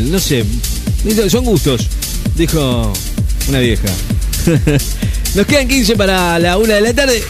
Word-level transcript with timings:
No 0.00 0.20
sé, 0.20 0.44
son 1.28 1.44
gustos, 1.44 1.88
dijo 2.36 2.92
una 3.48 3.58
vieja. 3.58 3.88
Nos 5.34 5.44
quedan 5.44 5.66
15 5.66 5.96
para 5.96 6.38
la 6.38 6.56
una 6.56 6.74
de 6.74 6.80
la 6.82 6.94
tarde. 6.94 7.20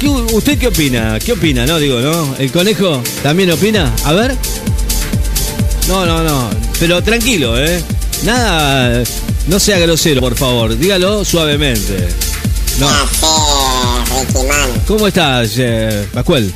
¿Qué- 0.00 0.08
¿Usted 0.08 0.58
qué 0.58 0.68
opina? 0.68 1.18
¿Qué 1.22 1.32
opina? 1.32 1.66
No, 1.66 1.78
digo, 1.78 2.00
¿no? 2.00 2.34
¿El 2.38 2.50
conejo 2.50 3.02
también 3.22 3.50
opina? 3.50 3.92
A 4.04 4.14
ver. 4.14 4.34
No, 5.86 6.06
no, 6.06 6.22
no. 6.24 6.48
Pero 6.80 7.02
tranquilo, 7.02 7.62
¿eh? 7.62 7.82
Nada. 8.24 9.04
No 9.46 9.60
sea 9.60 9.78
grosero, 9.78 10.22
por 10.22 10.34
favor. 10.34 10.78
Dígalo 10.78 11.26
suavemente. 11.26 12.08
No. 12.80 12.88
¿Qué 12.88 12.94
haces, 12.94 14.32
Ricky 14.34 14.46
Man? 14.48 14.70
¿Cómo 14.88 15.06
estás, 15.08 15.50
eh, 15.58 16.08
Pascual? 16.12 16.50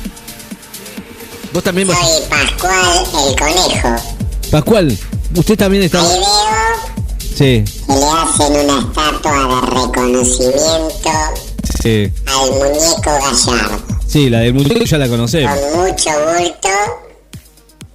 ¿Vos 1.53 1.63
también? 1.63 1.87
Soy 1.89 1.95
Pascual 2.27 3.05
el 3.29 3.35
Conejo. 3.35 3.95
Pascual, 4.49 4.97
¿usted 5.35 5.57
también 5.57 5.83
está...? 5.83 6.01
Ahí 6.01 6.07
veo 6.19 6.99
Sí, 7.35 7.63
que 7.87 7.93
le 7.93 8.05
hacen 8.05 8.69
una 8.69 8.79
estatua 8.81 9.31
de 9.31 9.61
reconocimiento 9.79 11.09
sí. 11.81 12.11
al 12.25 12.51
muñeco 12.51 13.01
Gallardo. 13.05 13.79
Sí, 14.07 14.29
la 14.29 14.39
del 14.39 14.53
muñeco 14.55 14.83
ya 14.83 14.97
la 14.97 15.07
conocemos. 15.07 15.57
Con 15.57 15.81
mucho 15.87 16.09
bulto, 16.09 16.69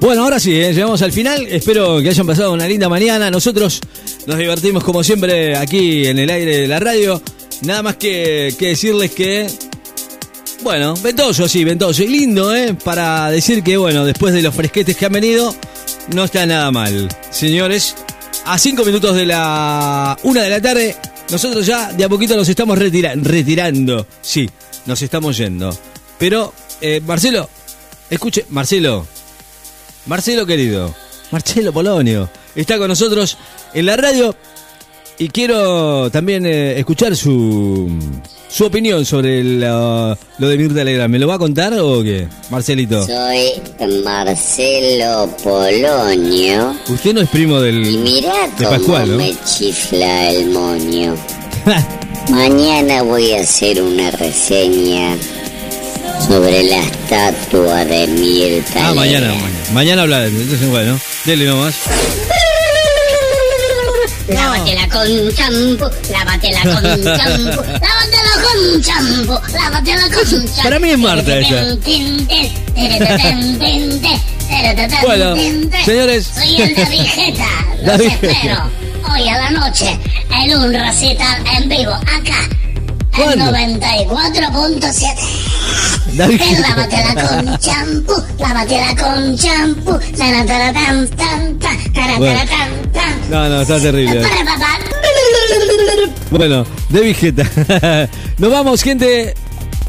Bueno, 0.00 0.24
ahora 0.24 0.38
sí, 0.38 0.54
¿eh? 0.54 0.74
llegamos 0.74 1.00
al 1.00 1.12
final. 1.12 1.46
Espero 1.48 2.02
que 2.02 2.10
hayan 2.10 2.26
pasado 2.26 2.52
una 2.52 2.68
linda 2.68 2.90
mañana. 2.90 3.30
Nosotros 3.30 3.80
nos 4.26 4.36
divertimos 4.36 4.84
como 4.84 5.02
siempre 5.02 5.56
aquí 5.56 6.06
en 6.06 6.18
el 6.18 6.28
aire 6.28 6.58
de 6.58 6.68
la 6.68 6.78
radio. 6.78 7.22
Nada 7.62 7.82
más 7.82 7.96
que, 7.96 8.54
que 8.58 8.66
decirles 8.68 9.10
que 9.12 9.46
bueno, 10.62 10.94
ventoso, 11.02 11.48
sí, 11.48 11.64
ventoso. 11.64 12.02
Y 12.02 12.08
lindo, 12.08 12.54
¿eh? 12.54 12.74
Para 12.74 13.30
decir 13.30 13.62
que, 13.62 13.76
bueno, 13.76 14.04
después 14.04 14.34
de 14.34 14.42
los 14.42 14.54
fresquetes 14.54 14.96
que 14.96 15.06
han 15.06 15.12
venido, 15.12 15.54
no 16.14 16.24
está 16.24 16.44
nada 16.46 16.70
mal. 16.70 17.08
Señores, 17.30 17.94
a 18.44 18.58
cinco 18.58 18.84
minutos 18.84 19.14
de 19.16 19.26
la 19.26 20.16
una 20.24 20.42
de 20.42 20.50
la 20.50 20.60
tarde, 20.60 20.96
nosotros 21.30 21.64
ya 21.66 21.92
de 21.92 22.04
a 22.04 22.08
poquito 22.08 22.36
nos 22.36 22.48
estamos 22.48 22.78
retira- 22.78 23.14
retirando. 23.14 24.06
Sí, 24.20 24.48
nos 24.86 25.00
estamos 25.02 25.36
yendo. 25.36 25.76
Pero, 26.18 26.52
eh, 26.80 27.00
Marcelo, 27.06 27.48
escuche, 28.10 28.44
Marcelo, 28.50 29.06
Marcelo 30.06 30.44
querido, 30.46 30.94
Marcelo 31.30 31.72
Polonio, 31.72 32.28
está 32.56 32.78
con 32.78 32.88
nosotros 32.88 33.38
en 33.74 33.86
la 33.86 33.96
radio 33.96 34.34
y 35.18 35.28
quiero 35.28 36.10
también 36.10 36.46
eh, 36.46 36.78
escuchar 36.78 37.14
su, 37.14 37.88
su 38.50 38.64
opinión 38.64 39.04
sobre 39.04 39.42
la- 39.44 40.16
lo 40.38 40.48
de 40.48 40.56
Mirta 40.58 40.82
Legrand. 40.84 41.10
¿Me 41.10 41.18
lo 41.18 41.28
va 41.28 41.34
a 41.34 41.38
contar 41.38 41.74
o 41.78 42.02
qué, 42.02 42.26
Marcelito? 42.50 43.04
Soy 43.06 43.52
Marcelo 44.04 45.28
Polonio 45.42 46.74
Usted 46.88 47.12
no 47.14 47.20
es 47.20 47.28
primo 47.28 47.58
y 47.60 47.64
del... 47.64 47.80
mirá 47.98 48.48
de 48.58 48.64
cómo 48.64 48.70
Pascual, 48.70 49.10
¿no? 49.12 49.16
me 49.18 49.34
chifla 49.44 50.30
el 50.30 50.46
moño. 50.50 51.14
Mañana 52.30 53.02
voy 53.02 53.32
a 53.32 53.40
hacer 53.40 53.82
una 53.82 54.10
reseña 54.10 55.16
sobre 56.26 56.62
la 56.64 56.78
estatua 56.80 57.84
de 57.84 58.06
Mirta. 58.06 58.88
ah, 58.88 58.94
mañana, 58.94 59.28
Legrand. 59.28 59.42
mañana. 59.42 59.72
Mañana 59.72 60.02
habla 60.02 60.20
de 60.20 60.28
Entonces, 60.28 60.68
bueno, 60.70 60.98
dele 61.24 61.44
nomás. 61.46 61.74
Lávatela 64.28 64.88
con 64.88 65.08
champú, 65.34 65.86
lávatela 66.12 66.62
con 66.74 67.02
champú, 67.02 67.62
lávatela 67.80 68.32
con 68.44 68.82
champú, 68.82 69.34
lávatela 69.52 70.02
con 70.02 70.24
champú. 70.24 70.62
Para 70.62 70.78
mí 70.78 70.90
es 70.90 70.98
Marta 70.98 71.38
esa. 71.38 71.64
Bueno, 75.02 75.34
señores. 75.84 76.26
Soy 76.34 76.60
el 76.60 76.74
David 76.74 77.06
Jeta, 77.06 77.46
los 77.84 78.00
espero 78.00 78.70
hoy 79.10 79.28
a 79.28 79.38
la 79.38 79.50
noche 79.50 79.98
en 80.30 80.54
un 80.56 80.72
recital 80.74 81.42
en 81.56 81.68
vivo 81.68 81.92
acá. 81.92 82.48
En 83.16 83.24
¿Cuándo? 83.24 83.46
94.7 83.46 85.04
David. 86.14 86.40
Lávatela 86.60 87.14
con 87.14 87.58
champú, 87.58 88.14
lávatela 88.38 88.94
con 88.96 89.36
champú. 89.36 89.98
Tan, 90.16 90.46
tan, 90.46 90.74
tan, 90.74 91.08
tan, 91.08 91.58
tan, 91.58 91.92
No, 93.30 93.48
no, 93.48 93.60
está 93.60 93.80
terrible. 93.80 94.22
Bueno, 96.30 96.66
de 96.88 97.00
Vigeta. 97.00 98.08
Nos 98.38 98.50
vamos, 98.50 98.82
gente. 98.82 99.34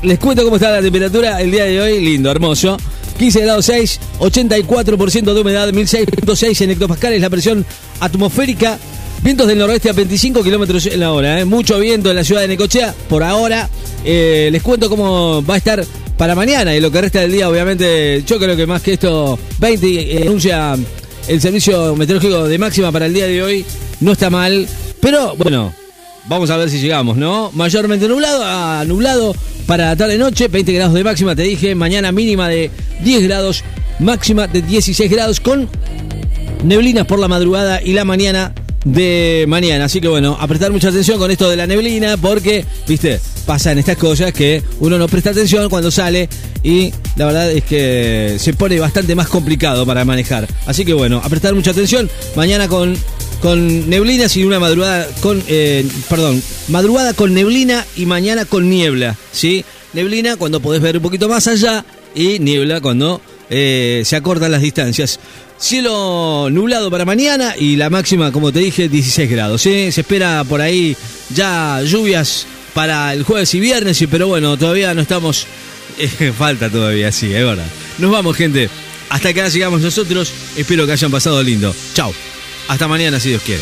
Les 0.04 0.18
cuento 0.20 0.44
cómo 0.44 0.56
está 0.56 0.72
la 0.72 0.82
temperatura 0.82 1.42
el 1.42 1.52
día 1.52 1.66
de 1.66 1.82
hoy. 1.82 2.00
Lindo, 2.02 2.32
hermoso. 2.32 2.78
15 3.18 3.42
grados 3.42 3.66
6, 3.66 4.00
84% 4.20 5.34
de 5.34 5.42
humedad, 5.42 5.70
16.6 5.70 6.62
en 6.62 6.70
hectopascales 6.70 7.20
la 7.20 7.30
presión 7.30 7.66
atmosférica. 8.00 8.80
Vientos 9.22 9.48
del 9.48 9.58
noroeste 9.58 9.90
a 9.90 9.94
25 9.94 10.42
kilómetros 10.42 10.86
en 10.86 11.02
la 11.02 11.12
hora. 11.12 11.42
¿eh? 11.42 11.46
Mucho 11.46 11.78
viento 11.80 12.10
en 12.10 12.16
la 12.16 12.24
ciudad 12.24 12.42
de 12.42 12.48
Necochea. 12.48 12.94
Por 13.10 13.22
ahora, 13.22 13.70
eh, 14.06 14.48
les 14.50 14.64
cuento 14.64 14.90
cómo 14.90 15.44
va 15.44 15.56
a 15.56 15.58
estar 15.58 15.84
para 16.18 16.36
mañana 16.36 16.74
y 16.74 16.80
lo 16.80 16.90
que 16.90 17.02
resta 17.02 17.20
del 17.20 17.34
día. 17.34 17.50
Obviamente, 17.50 18.24
yo 18.26 18.40
creo 18.40 18.56
que 18.56 18.66
más 18.66 18.82
que 18.82 18.94
esto, 18.94 19.38
20 19.60 19.88
eh, 19.88 20.22
anuncia 20.22 20.78
el 21.30 21.40
servicio 21.40 21.96
meteorológico 21.96 22.48
de 22.48 22.58
máxima 22.58 22.92
para 22.92 23.06
el 23.06 23.14
día 23.14 23.28
de 23.28 23.42
hoy. 23.42 23.66
No 24.02 24.12
está 24.12 24.30
mal, 24.30 24.68
pero 25.00 25.36
bueno, 25.38 25.74
Vamos 26.30 26.52
a 26.52 26.58
ver 26.58 26.70
si 26.70 26.80
llegamos, 26.80 27.18
¿no? 27.18 27.50
Mayormente 27.54 28.08
nublado, 28.08 28.44
a 28.46 28.86
nublado 28.86 29.34
para 29.66 29.96
tarde-noche, 29.96 30.48
20 30.48 30.74
grados 30.74 30.94
de 30.94 31.04
máxima, 31.04 31.36
te 31.36 31.42
dije. 31.42 31.74
Mañana 31.74 32.12
mínima 32.12 32.48
de 32.48 32.70
10 33.04 33.24
grados, 33.24 33.64
máxima 33.98 34.46
de 34.46 34.62
16 34.62 35.10
grados, 35.10 35.40
con 35.40 35.68
neblinas 36.64 37.08
por 37.08 37.18
la 37.18 37.28
madrugada 37.28 37.82
y 37.82 37.94
la 37.94 38.06
mañana 38.06 38.54
de 38.86 39.46
mañana. 39.48 39.86
Así 39.86 40.02
que 40.02 40.08
bueno, 40.08 40.38
a 40.40 40.48
prestar 40.48 40.72
mucha 40.72 40.90
atención 40.90 41.20
con 41.20 41.32
esto 41.32 41.50
de 41.50 41.58
la 41.58 41.68
neblina, 41.68 42.18
porque, 42.18 42.66
viste, 42.88 43.20
pasan 43.46 43.78
estas 43.78 43.98
cosas 43.98 44.32
que 44.32 44.64
uno 44.80 44.98
no 44.98 45.08
presta 45.08 45.32
atención 45.32 45.70
cuando 45.70 45.92
sale 45.92 46.30
y 46.64 46.92
la 47.16 47.26
verdad 47.26 47.52
es 47.52 47.64
que 47.64 48.36
se 48.40 48.54
pone 48.54 48.80
bastante 48.80 49.16
más 49.16 49.28
complicado 49.28 49.86
para 49.86 50.06
manejar. 50.06 50.48
Así 50.66 50.86
que 50.86 50.94
bueno, 50.94 51.22
a 51.24 51.30
prestar 51.30 51.56
mucha 51.56 51.72
atención. 51.72 52.10
Mañana 52.36 52.68
con 52.68 52.96
con 53.42 53.90
neblinas 53.90 54.36
y 54.36 54.44
una 54.44 54.60
madrugada 54.60 55.08
con, 55.22 55.42
eh, 55.48 55.86
perdón, 56.10 56.42
madrugada 56.68 57.14
con 57.14 57.34
neblina 57.34 57.86
y 57.96 58.06
mañana 58.06 58.46
con 58.46 58.70
niebla, 58.70 59.16
¿sí? 59.32 59.64
Neblina 59.94 60.36
cuando 60.36 60.60
podés 60.60 60.82
ver 60.82 60.98
un 60.98 61.04
poquito 61.04 61.30
más 61.30 61.48
allá 61.48 61.86
y 62.14 62.40
niebla 62.40 62.82
cuando 62.82 63.22
eh, 63.50 64.04
se 64.06 64.16
acortan 64.16 64.52
las 64.52 64.62
distancias. 64.62 65.20
Cielo 65.60 66.50
nublado 66.52 66.90
para 66.90 67.06
mañana 67.06 67.56
y 67.58 67.76
la 67.76 67.90
máxima, 67.90 68.32
como 68.32 68.52
te 68.52 68.60
dije, 68.60 68.88
16 68.88 69.30
grados. 69.30 69.62
¿sí? 69.62 69.92
Se 69.92 70.02
espera 70.02 70.44
por 70.44 70.62
ahí 70.62 70.96
ya 71.30 71.82
lluvias 71.84 72.48
para 72.74 73.14
el 73.14 73.24
jueves 73.24 73.54
y 73.54 73.60
viernes, 73.60 74.04
pero 74.10 74.28
bueno, 74.28 74.58
todavía 74.58 74.94
no 74.94 75.02
estamos... 75.02 75.48
eh, 75.98 76.34
falta 76.38 76.70
todavía, 76.70 77.12
sí, 77.12 77.28
es 77.28 77.44
verdad. 77.44 77.66
Nos 77.98 78.12
vamos, 78.12 78.36
gente. 78.38 78.70
Hasta 79.10 79.30
acá 79.30 79.50
llegamos 79.50 79.82
nosotros. 79.82 80.32
Espero 80.56 80.86
que 80.86 80.94
hayan 80.94 81.12
pasado 81.12 81.42
lindo. 81.44 81.76
Chao. 81.94 82.14
Hasta 82.68 82.88
mañana, 82.88 83.20
si 83.20 83.30
Dios 83.30 83.42
quiere. 83.42 83.62